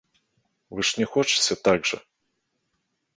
Вы 0.73 0.81
ж 0.89 0.95
не 1.01 1.05
хочаце 1.15 1.57
так 1.67 1.79
жа? 1.91 1.99